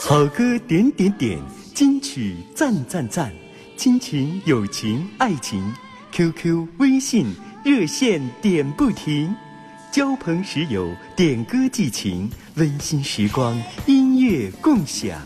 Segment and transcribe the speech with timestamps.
[0.00, 1.38] 好歌点点点，
[1.74, 3.32] 金曲赞赞赞，
[3.76, 5.72] 亲情、友情、爱情
[6.12, 7.26] ，QQ、微信
[7.64, 9.34] 热线点不停，
[9.90, 15.18] 交朋识友，点歌寄情，温馨时光，音乐共享，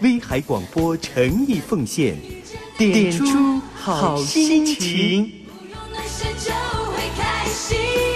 [0.00, 2.16] 威海广播诚意奉献，
[2.78, 5.30] 点出好心情。
[7.72, 8.15] X.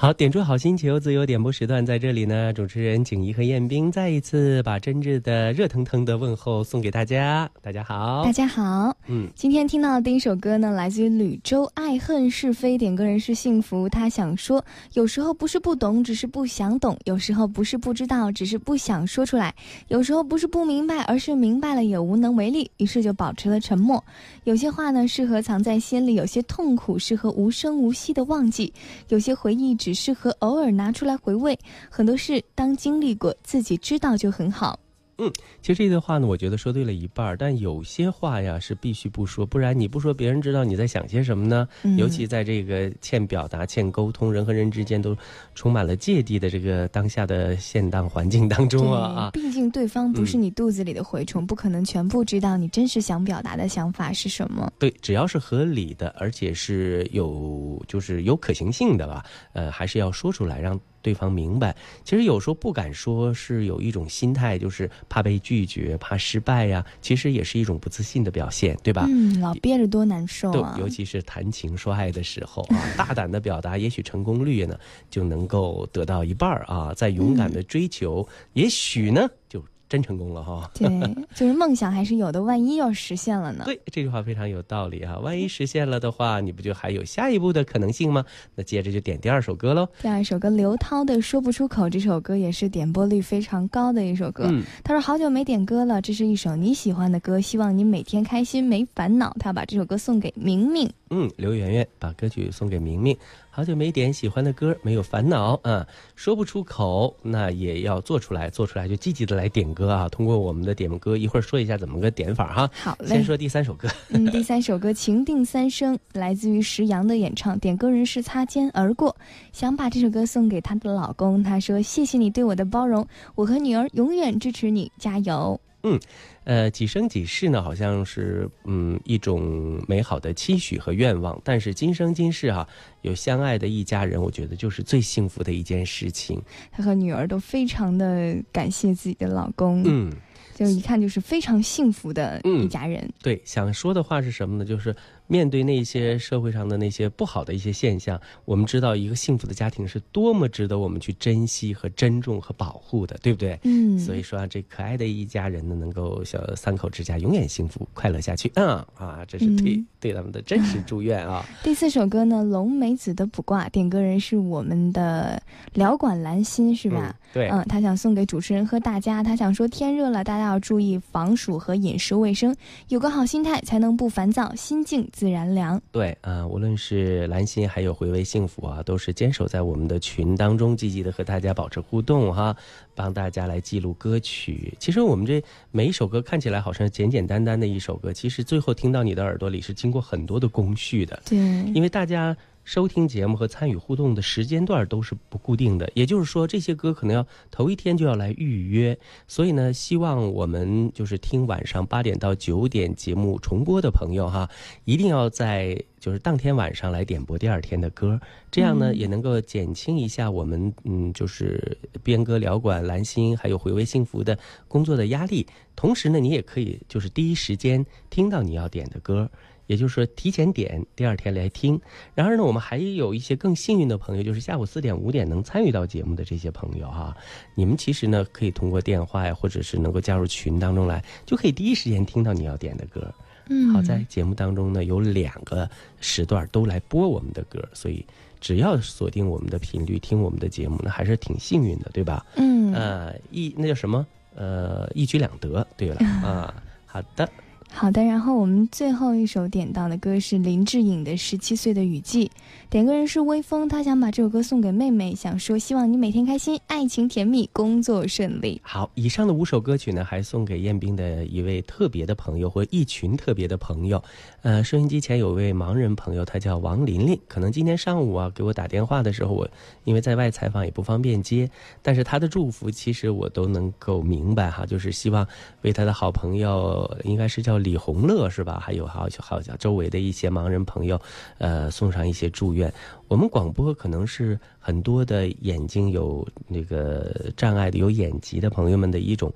[0.00, 2.54] 好，点出好心情，自由点播时段在这里呢。
[2.54, 7.46] 主持人景怡和彦斌再一次把真挚的、热腾腾的问候送给大家。
[7.60, 8.96] 大家好，大家好。
[9.08, 12.76] 嗯，今天听到的第一首歌呢，来自于吕州，《爱恨是非》。
[12.78, 19.50] 点歌人是幸福，他想说，有时候不是不懂，只是不想懂；有时候不是不知道，只是不想说出来；
[19.88, 24.02] 有时候不是不明白，而是明白了也无能为力，于是就保持了沉默。
[24.44, 28.72] 有些话呢，适合藏在心里；有些痛苦，适合无声无息的忘记；
[29.10, 29.89] 有些回忆只。
[29.90, 31.58] 只适合偶尔拿出来回味，
[31.90, 34.78] 很多事当经历过，自己知道就很好。
[35.20, 41.68] 嗯，其实这段话呢，我觉得说对了一半儿但有些话呀是必须不说，不然你不说，别人知道你在想些什么呢？
[41.98, 45.14] 尤其在这个欠表达、欠沟通，人和人之间都
[45.54, 49.30] 充满了芥蒂的这个当下的现当环境当中啊啊！
[49.32, 54.72] 毕竟对方不是你肚子里的蛔虫，不可能全部知道你真实想表达的想法是什么。
[54.78, 59.22] 对，只要是合理的，而且是有就是有可行性的吧，
[59.52, 60.80] 呃，还是要说出来让。
[61.02, 61.74] 对方明白，
[62.04, 66.84] 其实有时候不敢说，是有一种心态，就是怕被拒绝、怕失败呀。
[67.00, 69.06] 其实也是一种不自信的表现，对吧？
[69.08, 70.76] 嗯，老憋着多难受啊！
[70.78, 74.78] 尤其是谈情说爱的时候啊， 大胆的表达，也许成功率呢
[75.08, 76.92] 就能够得到一半啊。
[76.94, 79.64] 再勇敢的追求，也许呢就。
[79.90, 80.70] 真成功了哈！
[80.78, 80.88] 对，
[81.34, 83.64] 就是梦想还是有的，万一要实现了呢？
[83.66, 85.18] 对，这句话非常有道理啊！
[85.18, 88.24] 万一实现了的话，你不就还有下一步的可能性吗？
[88.54, 89.88] 那接着就点第二首歌喽。
[90.00, 94.44] 第二首歌，刘涛的《说不出口》，这首歌也是点播率非常高的一首歌。
[94.48, 99.34] 嗯，他说好久没点歌了，这是一首你喜欢的歌，希望你每天开心没烦恼。
[99.40, 100.88] 他把这首歌送给明明。
[101.12, 103.16] 嗯，刘媛媛把歌曲送给明明。
[103.52, 105.84] 好久没点喜欢的歌，没有烦恼啊，
[106.14, 110.08] 说不出口，那也要做出来，做出来就积极的来点歌啊。
[110.08, 112.70] 通过我们的点歌，一会儿说一下怎么个点法哈。
[112.82, 113.88] 好嘞，先说第三首歌。
[114.10, 119.16] 嗯，第三首歌《情定三生》来自于石阳的演唱，点歌人是擦肩而过，
[119.52, 121.42] 想把这首歌送给她的老公。
[121.42, 126.00] 她说：“谢谢你对我的包容，我和女儿永远支持你，加油。”嗯。
[126.44, 127.62] 呃，几生几世呢？
[127.62, 131.40] 好像是嗯一种美好的期许和愿望。
[131.44, 132.66] 但是今生今世哈，
[133.02, 136.42] 有相爱的一家人，我觉得就是最幸福的一件事情。
[136.72, 139.82] 她和女儿都非常的感谢自己的老公。
[139.86, 140.12] 嗯。
[140.54, 143.10] 就一看就是非常幸福的一家人。
[143.22, 144.64] 对，想说的话是什么呢？
[144.64, 144.94] 就是
[145.30, 153.56] 面对那些社会上的那些不好的一些现象，我们知道一个幸福的家庭是多么值得我们去珍惜和珍重和保护的，对不对？
[153.62, 153.96] 嗯。
[153.96, 158.50] 所以说啊，这可爱的一家人呢，能够小三口之家永远幸福快乐下去。
[158.56, 161.46] 嗯啊，这是对对他们的真实祝愿啊。
[161.62, 165.40] 第四首歌呢，《龙梅子的卜卦》，点歌人是我们的
[165.74, 167.14] 辽管兰心，是吧？
[167.32, 167.48] 对。
[167.48, 170.40] 嗯，他想送给主持人和大家，他想说天热了，大家。
[170.50, 172.56] 要注意防暑和饮食卫生，
[172.88, 175.78] 有个好心态才能不烦躁，心静自然凉。
[175.92, 182.56] 对啊，无论是蓝心还有回味幸福啊，都是坚守在我们的群当中，积极的和大家保持互动哈，
[182.94, 184.72] 帮大家来记录歌曲。
[184.78, 191.22] 其实我们这每一首歌看起来好像简简单单的一首歌，其实最后听到你的耳朵里是经过很多的工序的。
[191.26, 191.36] 对，
[191.74, 192.34] 因为大家。
[192.70, 198.96] 收听节目和参与互动的时间段都是不固定的，也就是说，这些歌可能要头一天就要来预约。
[199.26, 204.48] 所以呢，希望我们就是听晚上八点到九点节目重播的朋友哈，
[204.84, 208.20] 一定要在就是当天晚上来点播第二天的歌，
[208.52, 214.38] 这样呢也能够减轻一下我们嗯就是编歌聊馆蓝心还有回味幸福的
[214.68, 215.44] 工作的压力。
[215.74, 219.28] 同时呢，你也可以就是第一时间听到你要点的歌。
[219.70, 221.80] 也就是说提前点，第二天来听。
[222.12, 227.16] 然而呢，我们还有一些更幸运的朋友，就是下午四点、五点能参与到节目的这些朋友哈。
[227.54, 233.14] 你们其实呢，可以通过电话呀，或者是能够加入群当中来，就可以第一时间听到你要点的歌。
[233.48, 235.70] 嗯，好在节目当中呢，有两个
[236.00, 238.04] 时段都来播我们的歌，所以
[238.40, 242.26] 只要锁定我们的频率听我们的节目呢，还是挺幸运的，对吧？
[242.34, 244.04] 嗯，呃，一那叫什么？
[244.34, 245.64] 呃，一举两得。
[245.76, 245.96] 对了
[246.26, 246.52] 啊，
[246.86, 247.28] 好的。
[247.72, 252.26] 好的，然后我们最后一首点到的歌是林志颖的《十七岁的雨季》，
[252.68, 258.60] 点歌人是微风，他想把这首歌送给妹妹，想说希望你每天开心，爱情甜蜜，工作顺利。
[258.62, 264.02] 好，以上的五首歌曲呢，还送给彦斌的一位特别的朋友或一群特别的朋友。
[264.42, 269.48] 呃，收音机前有位盲人朋友，他叫王琳琳，可能今天上午啊给我打电话的时候，我
[269.84, 271.48] 因为在外采访也不方便接，
[271.82, 275.26] 但是他的祝福其实我都能够明白哈，就是希望
[275.62, 277.59] 为他的好朋友，应该是叫。
[277.60, 278.58] 李洪乐是吧？
[278.60, 281.00] 还有好好像周围的一些盲人朋友，
[281.38, 282.72] 呃，送上一些祝愿。
[283.06, 289.32] 我们广播可能是很多的眼睛有那个障碍的、有眼疾的朋友们的一种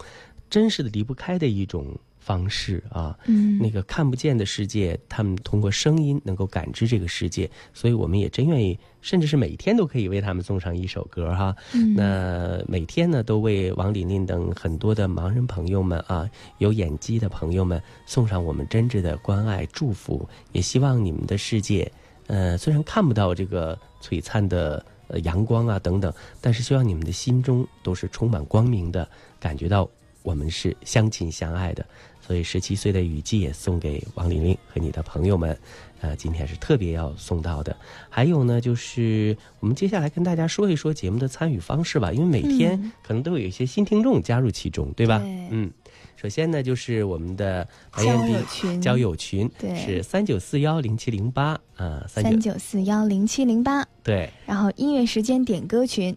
[0.50, 1.87] 真实的离不开的一种。
[2.25, 11.55] 方式啊，嗯，那个看不见的世界，他们通过声音能够感知这个世界，所以我们也真愿意，甚至是每天都可以为他们送上一首歌哈。
[11.75, 21.93] 嗯，那每天呢，都为王琳琳等很多的盲人朋友们啊，有眼疾的朋友们送上我们真挚的关爱祝福，也希望你们的世界，
[22.29, 26.11] 呃，虽然看不到这个璀璨的呃阳光啊等等，
[26.41, 29.06] 但是希望你们的心中都是充满光明的，
[29.38, 29.87] 感觉到
[30.23, 31.85] 我们是相亲相爱的。
[32.26, 35.59] 所以十七岁的雨季也送给王玲玲和你的朋友们，
[36.00, 37.76] 呃，今天是特别要送到的。
[38.09, 45.21] 还有呢，就是我们接下来跟大家说一说节目的参与方式吧，因为每天可能都有一些新听众加入其中，对吧？
[45.50, 45.71] 嗯，
[46.17, 49.77] 首先呢，就是我们的交友群，交友群对。
[49.77, 53.87] 是三九四幺零七零八啊，三九四幺零七零八。
[54.03, 56.17] 对，然后音乐时间点歌群，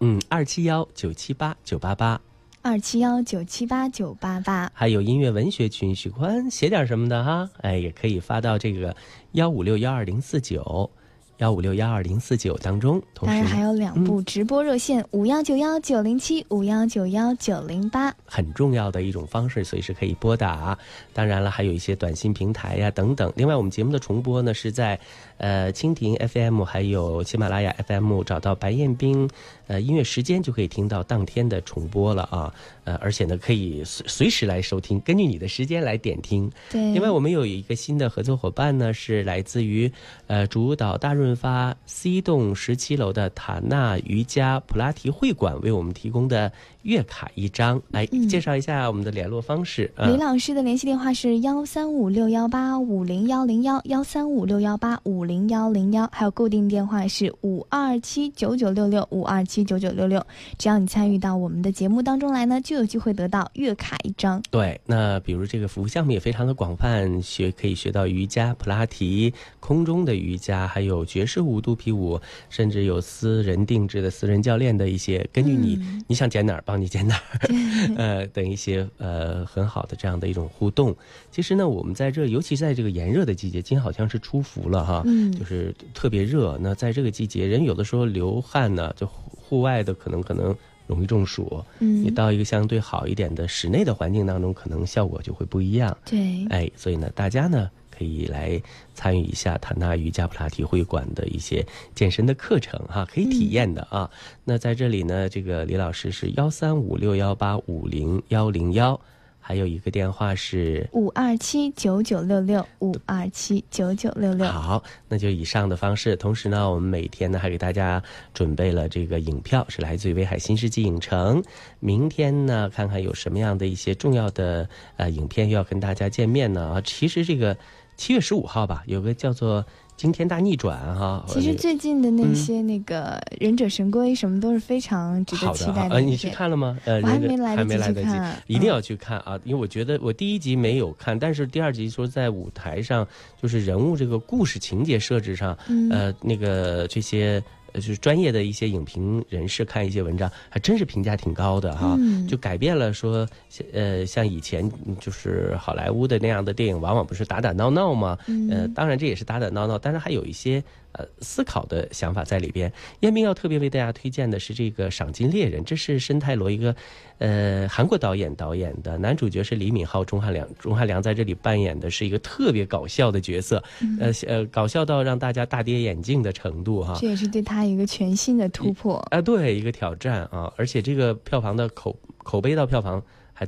[0.00, 2.20] 嗯，二七幺九七八九八八。
[2.68, 8.96] 二七幺九七八九八八，还有音乐文学群，喜欢写点什么的哈，哎，也可以发到这个
[9.34, 10.90] 幺五六幺二零四九。
[11.38, 20.76] 幺五六幺二零四九当中，同时还有两部直播热线五幺九幺九零七五幺九幺九零八，很重要的一种方式，随时可以拨打。
[21.12, 23.30] 当然了，还有一些短信平台呀等等。
[23.36, 24.98] 另外，我们节目的重播呢是在
[25.36, 29.28] 呃蜻蜓 FM 还有喜马拉雅 FM 找到白彦斌
[29.66, 32.54] 呃音乐时间就可以听到当天的重播了啊。
[32.86, 36.50] 呃，而且呢可以随随时来收听，根据你的时间来点听。
[36.70, 36.80] 对。
[36.94, 39.92] 另外，我们有一个新的合作伙伴呢，是来自于
[40.28, 41.26] 呃主导大润。
[41.26, 46.52] 润发 C 栋十七楼的塔纳瑜伽普拉提会馆为我们提供的
[46.86, 49.90] 月卡一张，来介绍一下我们的联络方式。
[49.98, 60.24] 李老师的联系电话是幺三五六幺八五零幺零幺幺三五六幺八五零幺零幺，还有固定电话是五二七九九六六五二七九九六六。
[60.58, 64.40] 只要你参与到我们的节目当中来呢，就有机会得到月卡一张。
[64.50, 71.04] 对，那比如这个服务项目也非常的广泛，学可以学到瑜伽、普拉提、空中的瑜伽，还有。
[71.06, 75.78] 爵士舞、肚皮舞，甚至有私人定制的私人教练的一些，根据你
[76.08, 77.48] 你想减哪儿，帮你在哪儿，
[77.96, 80.94] 呃，等一些呃很好的这样的一种互动。
[81.30, 85.04] 其实呢，我们在这，尤其在这个炎热的季节，今天好像是出伏了哈，
[85.38, 86.58] 就是特别热。
[86.60, 90.54] 那在这个季节，人有的时候流汗呢，就户外的可能可能
[90.86, 91.62] 容易中暑。
[91.78, 95.96] 嗯，你到一个相对好一点的室内的环境当中，可能效果就会不一样。
[96.04, 97.70] 对，哎，所以呢，大家呢。
[97.96, 98.60] 可以来
[98.94, 104.10] 参与一下塔纳瑜伽普拉提会馆的一些健身的课程哈，可以体验的啊。
[104.44, 109.00] 那在这里呢，这个李老师是幺三五六幺八五零幺零幺，
[109.40, 114.46] 还有一个电话是五二七九九六六五二七九九六六。
[114.46, 116.16] 好，那就以上的方式。
[116.16, 118.02] 同时呢，我们每天呢还给大家
[118.34, 121.42] 准备了这个影票，是来自于威海新世纪影城。
[121.80, 126.74] 明天呢，看看有什么样的一些重要的呃影片要跟大家见面呢？
[126.74, 127.56] 啊，其实这个。
[127.96, 129.62] 七月十五号吧，有个叫做
[129.96, 131.24] 《惊天大逆转》哈。
[131.26, 135.94] 其实最近的那些那个《忍者神龟》什么都是非常值得期待的。
[135.94, 136.78] 呃，你去看了吗？
[136.84, 139.38] 呃，我还没来得及看，一定要去看啊！
[139.44, 143.06] 因为我觉得我第一集没有看，但是第二集说在舞台上，
[143.40, 145.56] 就是人物这个故事情节设置上，
[145.90, 147.42] 呃，那个这些。
[147.76, 151.96] 就是专业的一些影评人士看一些文章，还真是评价挺高的哈。
[152.28, 153.28] 就改变了说，
[153.72, 158.18] 呃，像以前就是好莱坞的那样的电影，往往不是打打闹闹吗？
[158.50, 162.72] 呃，当然这也是打打闹闹，但是还有一些呃思考的想法在里边。
[163.00, 166.74] 燕兵要特别为大家推荐的是这个《赏金猎人》，这是申泰罗一个
[167.18, 173.62] 呃韩国导演导演的，男主角是李敏镐、钟汉良，钟汉良在这里扮演的是一个特别搞笑的角色，
[174.00, 176.96] 呃呃搞笑到让大家大跌眼镜的程度哈。
[177.00, 183.46] 这也是对他一个全新的突破啊，对一个挑战啊，而且这个票房的口口碑到票房还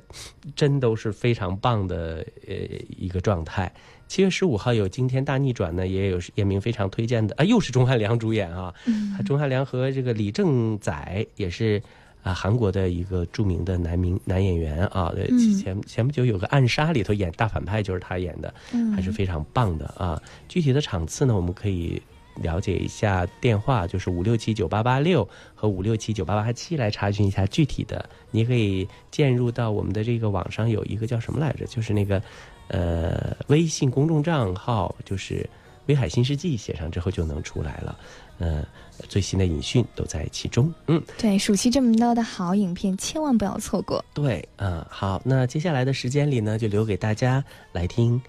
[0.55, 2.55] 真都是非常棒的呃
[2.97, 3.73] 一个状态。
[4.07, 8.73] 七月十五号有《惊天大逆转》呢，也有叶明非常推荐的啊，又是钟汉良主演啊。
[8.87, 11.83] 嗯，钟汉良和这个李正宰也是
[12.23, 15.13] 啊，韩国的一个著名的男明男演员啊。
[15.61, 18.53] 前前不久有个《暗杀》里头演大反派就是他演的，
[18.95, 20.21] 还是非常棒的啊。
[20.49, 22.01] 具体的场次呢，我们可以
[22.43, 28.09] 了解一下电话，就是五六七九八八六和五六七九八八七来查询一下具体的。
[28.31, 32.23] 你可以进入到我们的这个网上有一个叫什么来着，就是那个。
[32.71, 35.49] 呃，微信公众账号就是
[35.89, 37.99] “威海新世纪”，写上之后就能出来了。
[38.39, 38.65] 嗯，
[39.09, 40.73] 最新的影讯都在其中。
[40.87, 44.05] 嗯，对，暑期这么多的好影片，千万不要错过。
[44.15, 48.21] 对，嗯，好，那接下来的时间里呢，就留给大家来听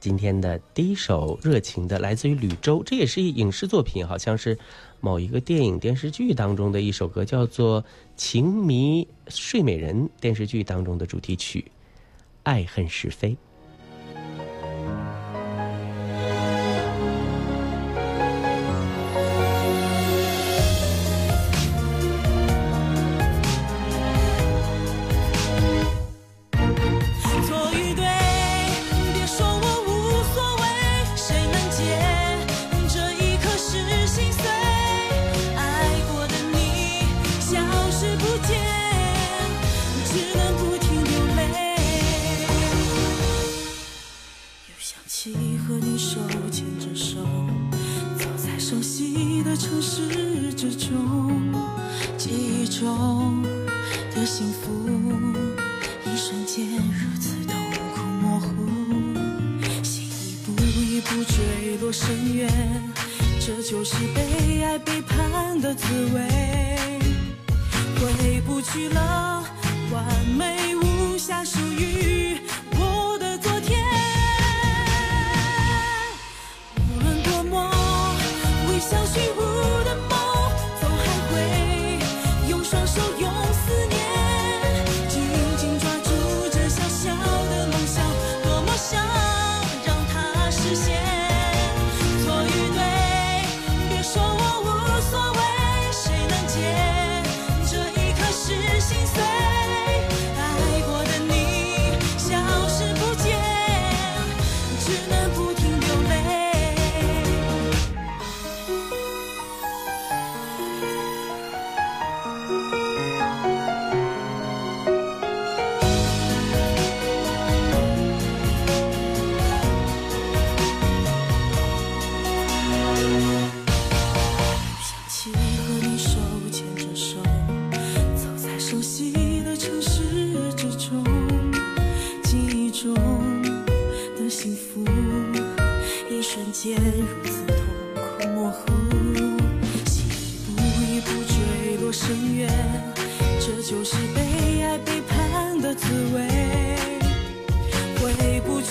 [0.00, 4.56] 今天的第一首热情的，来自于吕州，这也是一影视作品，好像是
[5.00, 7.82] 某一个电影电视剧当中的一首歌，叫做
[8.16, 11.60] 《情迷睡美人》电视剧当中的主题曲，
[12.44, 13.30] 《爱恨是非》。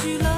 [0.07, 0.36] you love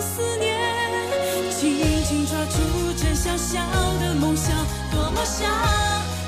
[0.00, 0.56] 思念
[1.50, 2.58] 紧紧抓住
[2.96, 3.58] 这小小
[4.00, 4.54] 的梦想
[4.90, 5.48] 多么想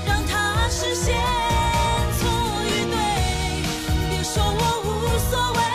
[0.06, 1.14] 让它实现
[2.18, 2.28] 错
[2.66, 2.96] 与对
[4.10, 4.88] 别说我无
[5.30, 5.67] 所谓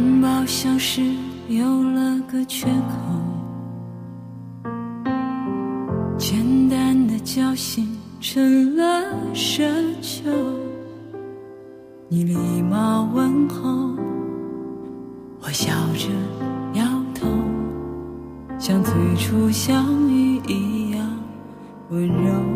[0.00, 1.02] 拥抱像是
[1.48, 2.96] 有了个缺口
[6.16, 6.38] 简
[6.70, 8.82] 单的交心成了
[9.34, 9.62] 奢
[10.00, 10.30] 求。
[12.08, 13.94] 你礼貌问候
[15.42, 16.08] 我笑着
[16.72, 16.82] 摇
[17.14, 17.28] 头
[18.58, 21.06] 像最初相遇一样
[21.90, 22.49] 温柔。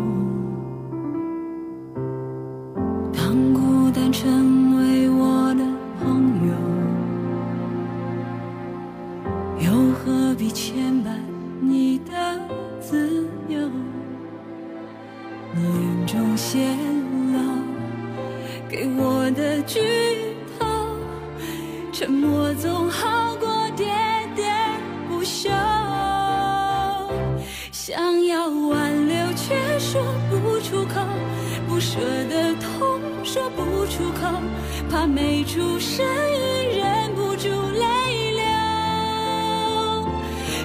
[31.75, 31.99] 不舍
[32.31, 34.41] 的痛说不出口
[34.89, 38.45] 怕没出声音忍不住泪流。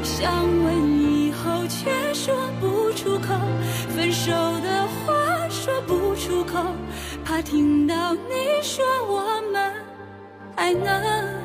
[0.03, 3.33] 想问以后却说不出口
[3.89, 6.63] 分手的话说不出口
[7.25, 9.73] 怕听到你说我们
[10.55, 11.38] 还能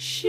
[0.00, 0.27] She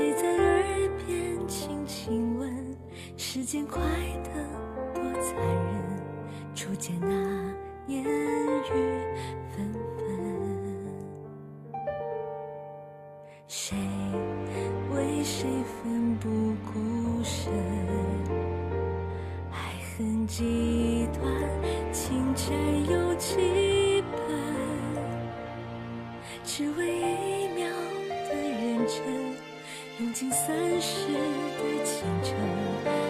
[0.00, 2.50] 谁在耳边轻轻问
[3.18, 3.82] 时间快
[4.24, 4.30] 得
[4.94, 6.02] 多残忍
[6.54, 7.06] 初见那
[7.86, 8.19] 年
[30.20, 33.09] 敬三十的前程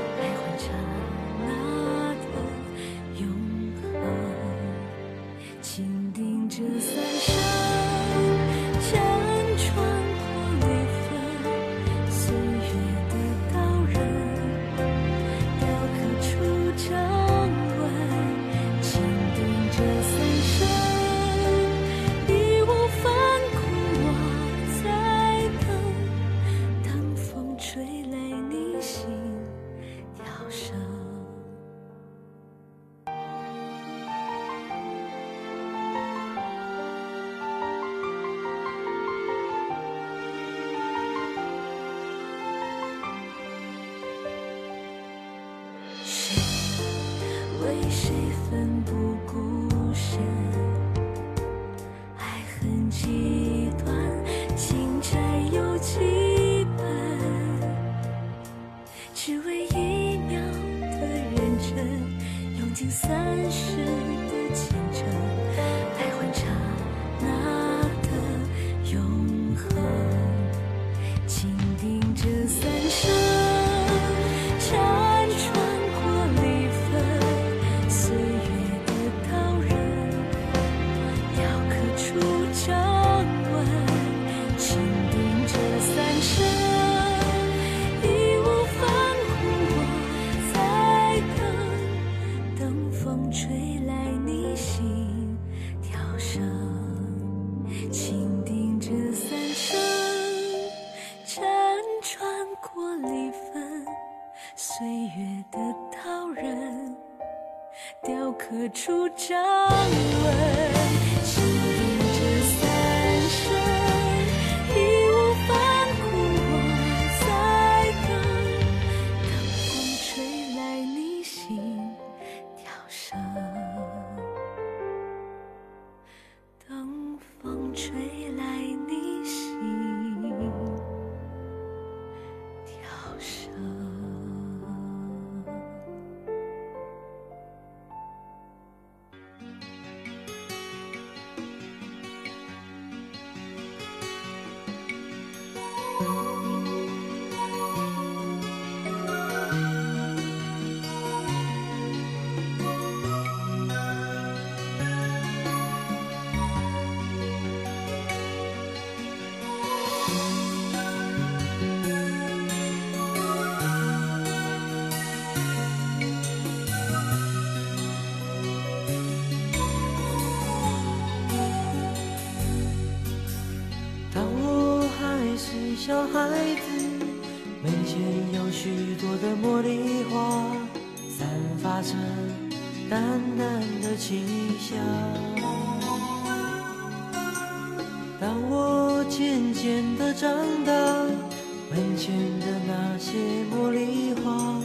[192.00, 193.12] 前的那些
[193.52, 194.58] 茉莉花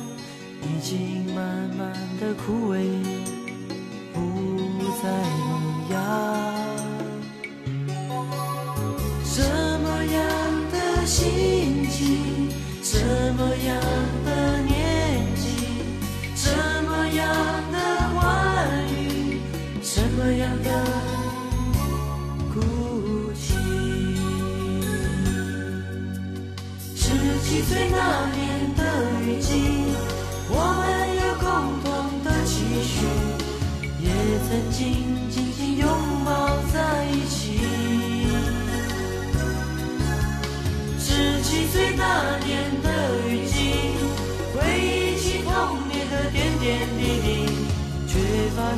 [0.62, 2.78] 已经慢慢的枯萎
[4.13, 4.21] 不
[5.04, 5.10] 再
[5.50, 5.95] 萌芽。
[9.26, 9.43] 什
[9.82, 10.15] 么样
[10.71, 12.50] 的心情
[12.82, 14.05] 什么样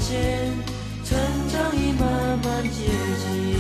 [0.08, 1.18] 成
[1.50, 3.58] 长已慢慢接近。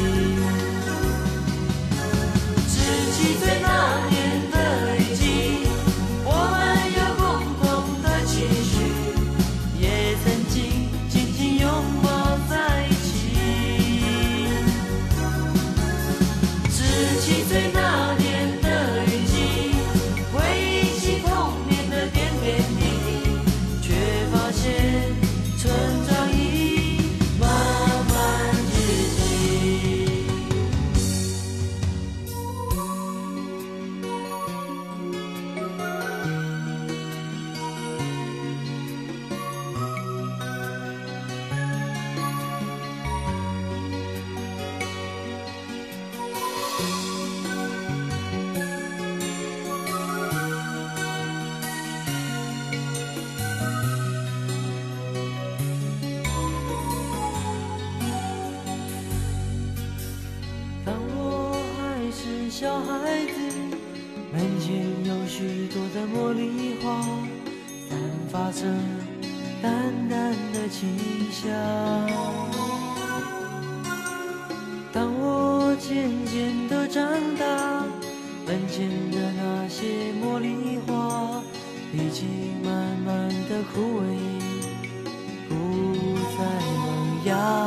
[62.59, 63.39] 小孩子
[64.33, 67.03] 门前有许多的茉莉花
[67.87, 67.99] 散
[68.31, 68.65] 发着
[69.61, 69.71] 淡
[70.09, 70.97] 淡的清
[71.31, 71.53] 香
[74.91, 77.05] 当我渐渐的长
[77.37, 77.85] 大
[78.47, 81.43] 门前的那些茉莉花
[81.93, 82.27] 已经
[82.63, 82.73] 慢
[83.05, 84.03] 慢的枯萎
[85.47, 86.43] 不再
[86.75, 87.66] 萌芽。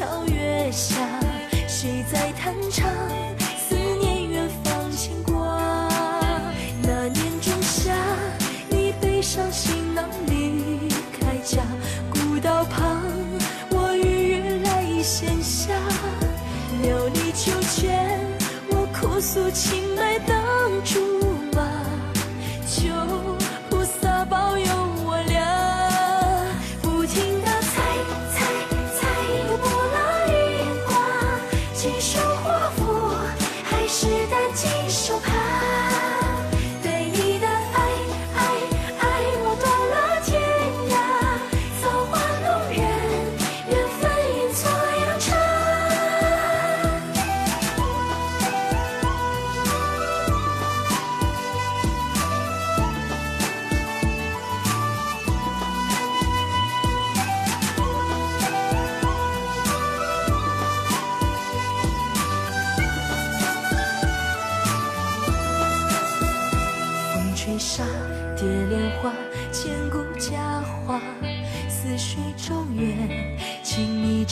[0.00, 0.29] show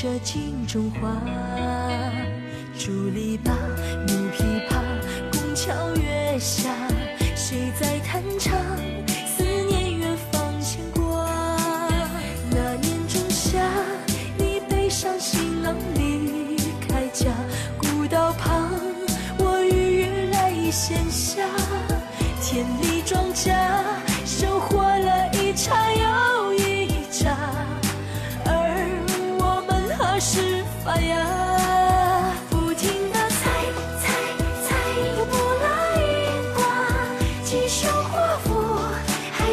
[0.01, 1.21] 这镜中花。
[2.79, 3.51] 竹篱笆
[4.07, 4.81] 木琵琶
[5.33, 6.71] 拱桥月下
[7.35, 8.78] 谁在弹唱？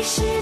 [0.05, 0.34] 是。